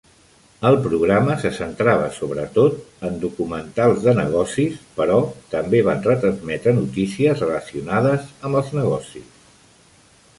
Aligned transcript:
El 0.67 0.75
programa 0.83 1.33
se 1.41 1.49
centrava, 1.57 2.05
sobretot, 2.15 2.79
en 3.09 3.19
documentals 3.25 4.01
de 4.05 4.15
negocis, 4.21 4.79
però 5.01 5.19
també 5.51 5.83
van 5.89 6.01
retransmetre 6.07 6.73
notícies 6.79 7.45
relacionades 7.45 8.27
amb 8.49 8.61
els 8.63 8.73
negocis. 8.79 9.29